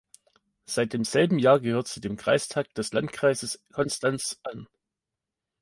[0.65, 4.67] Seit demselben Jahr gehört sie dem Kreistag des Landkreises Konstanz an.